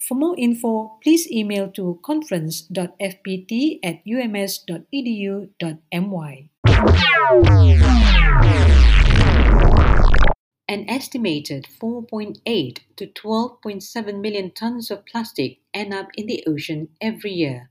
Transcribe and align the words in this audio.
For 0.00 0.14
more 0.14 0.34
info, 0.38 0.98
please 1.02 1.30
email 1.30 1.70
to 1.72 1.98
conference.fpt 2.04 3.80
at 3.82 4.02
ums.edu.my. 4.06 4.68
An 10.68 10.84
estimated 10.90 11.66
4.8 11.80 12.78
to 12.96 13.06
12.7 13.06 14.20
million 14.20 14.50
tons 14.50 14.90
of 14.90 15.06
plastic 15.06 15.60
end 15.72 15.94
up 15.94 16.08
in 16.16 16.26
the 16.26 16.44
ocean 16.46 16.88
every 17.00 17.32
year. 17.32 17.70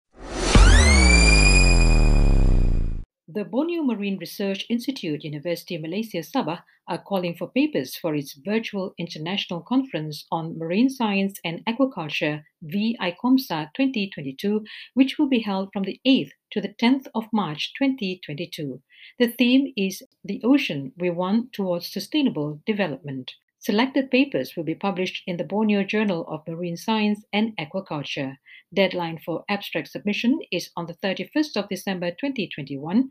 The 3.38 3.44
Borneo 3.44 3.84
Marine 3.84 4.19
Research 4.19 4.66
Institute, 4.69 5.22
University 5.22 5.76
of 5.76 5.82
Malaysia 5.82 6.25
Sabah, 6.25 6.65
are 6.88 6.99
calling 6.99 7.37
for 7.37 7.49
papers 7.49 7.94
for 7.94 8.16
its 8.16 8.32
virtual 8.32 8.94
international 8.99 9.60
conference 9.60 10.26
on 10.32 10.59
marine 10.59 10.91
science 10.91 11.38
and 11.44 11.65
aquaculture, 11.65 12.43
VICOMSA 12.65 13.71
2022, 13.76 14.65
which 14.94 15.19
will 15.21 15.28
be 15.28 15.38
held 15.38 15.72
from 15.72 15.84
the 15.84 16.00
8th 16.04 16.32
to 16.50 16.60
the 16.60 16.75
10th 16.82 17.06
of 17.15 17.32
March 17.32 17.72
2022. 17.78 18.82
The 19.21 19.28
theme 19.28 19.72
is 19.76 20.03
The 20.25 20.41
Ocean 20.43 20.91
We 20.99 21.10
Want 21.10 21.53
Towards 21.53 21.93
Sustainable 21.93 22.60
Development. 22.66 23.31
Selected 23.60 24.10
papers 24.10 24.56
will 24.56 24.65
be 24.65 24.75
published 24.75 25.22
in 25.28 25.37
the 25.37 25.44
Borneo 25.44 25.84
Journal 25.84 26.26
of 26.26 26.43
Marine 26.49 26.76
Science 26.76 27.25
and 27.32 27.56
Aquaculture. 27.56 28.38
Deadline 28.75 29.19
for 29.25 29.44
abstract 29.49 29.88
submission 29.93 30.41
is 30.50 30.70
on 30.76 30.87
the 30.87 30.94
31st 30.94 31.56
of 31.56 31.69
December 31.69 32.10
2021. 32.10 33.10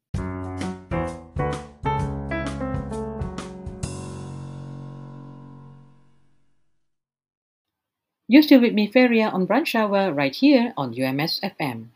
You're 8.31 8.47
still 8.47 8.61
with 8.61 8.71
me, 8.71 8.87
Feria, 8.87 9.27
on 9.27 9.45
Brunch 9.45 9.75
Hour 9.75 10.13
right 10.13 10.33
here 10.33 10.71
on 10.77 10.95
UMS 10.95 11.43
FM. 11.43 11.91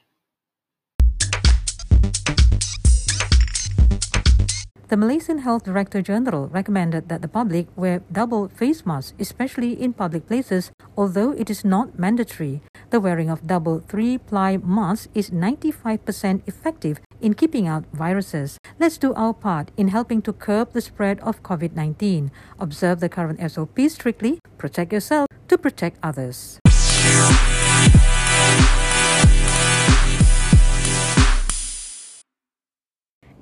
The 4.90 4.98
Malaysian 4.98 5.48
Health 5.48 5.64
Director 5.64 6.02
General 6.02 6.50
recommended 6.50 7.08
that 7.08 7.22
the 7.22 7.30
public 7.30 7.68
wear 7.78 8.04
double 8.12 8.50
face 8.50 8.86
masks, 8.86 9.16
especially 9.18 9.82
in 9.82 9.94
public 9.94 10.28
places, 10.28 10.72
although 10.98 11.32
it 11.32 11.50
is 11.50 11.64
not 11.64 11.98
mandatory. 11.98 12.60
The 12.90 13.00
wearing 13.00 13.30
of 13.30 13.48
double 13.48 13.80
three 13.80 14.18
ply 14.18 14.58
masks 14.58 15.08
is 15.16 15.32
95% 15.32 16.44
effective 16.52 17.00
in 17.22 17.34
keeping 17.34 17.68
out 17.68 17.86
viruses. 17.94 18.58
Let's 18.80 18.98
do 18.98 19.14
our 19.14 19.34
part 19.34 19.72
in 19.78 19.90
helping 19.90 20.22
to 20.24 20.34
curb 20.34 20.74
the 20.74 20.82
spread 20.82 21.20
of 21.22 21.44
COVID 21.44 21.76
19. 21.76 22.32
Observe 22.60 23.00
the 23.00 23.10
current 23.10 23.40
SOP 23.52 23.80
strictly, 23.88 24.40
protect 24.58 24.92
yourself 24.92 25.28
to 25.48 25.58
protect 25.58 25.98
others. 26.02 26.60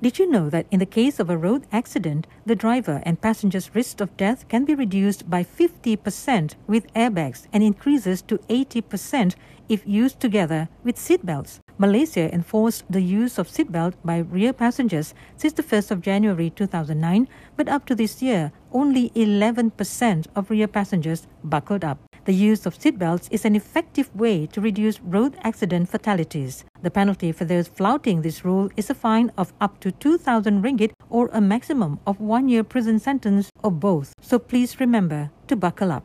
Did 0.04 0.18
you 0.18 0.30
know 0.30 0.50
that 0.50 0.66
in 0.70 0.80
the 0.80 0.94
case 1.00 1.18
of 1.18 1.30
a 1.30 1.36
road 1.38 1.66
accident, 1.72 2.26
the 2.44 2.54
driver 2.54 3.00
and 3.06 3.18
passenger's 3.18 3.74
risk 3.74 4.02
of 4.02 4.14
death 4.18 4.46
can 4.48 4.66
be 4.66 4.74
reduced 4.74 5.30
by 5.30 5.42
50% 5.44 6.56
with 6.66 6.92
airbags 6.92 7.46
and 7.54 7.62
increases 7.62 8.20
to 8.28 8.36
80% 8.50 9.34
if 9.70 9.86
used 9.86 10.20
together 10.20 10.68
with 10.84 10.96
seatbelts? 10.96 11.63
Malaysia 11.76 12.32
enforced 12.32 12.84
the 12.88 13.02
use 13.02 13.36
of 13.36 13.48
seatbelt 13.48 13.94
by 14.04 14.18
rear 14.18 14.52
passengers 14.52 15.12
since 15.36 15.52
the 15.54 15.62
1st 15.62 15.90
of 15.90 16.00
January 16.00 16.50
2009, 16.50 17.26
but 17.56 17.68
up 17.68 17.84
to 17.84 17.96
this 17.96 18.22
year, 18.22 18.52
only 18.72 19.10
11% 19.10 20.26
of 20.36 20.50
rear 20.50 20.68
passengers 20.68 21.26
buckled 21.42 21.84
up. 21.84 21.98
The 22.26 22.32
use 22.32 22.64
of 22.64 22.78
seatbelts 22.78 23.28
is 23.30 23.44
an 23.44 23.56
effective 23.56 24.08
way 24.14 24.46
to 24.46 24.60
reduce 24.60 25.00
road 25.00 25.36
accident 25.42 25.88
fatalities. 25.88 26.64
The 26.82 26.90
penalty 26.90 27.32
for 27.32 27.44
those 27.44 27.66
flouting 27.66 28.22
this 28.22 28.44
rule 28.44 28.70
is 28.76 28.88
a 28.88 28.94
fine 28.94 29.32
of 29.36 29.52
up 29.60 29.80
to 29.80 29.90
2,000 29.90 30.62
ringgit 30.62 30.92
or 31.10 31.28
a 31.32 31.40
maximum 31.40 31.98
of 32.06 32.20
one 32.20 32.48
year 32.48 32.62
prison 32.62 33.00
sentence 33.00 33.50
or 33.62 33.72
both. 33.72 34.12
So 34.20 34.38
please 34.38 34.78
remember 34.78 35.30
to 35.48 35.56
buckle 35.56 35.90
up. 35.90 36.04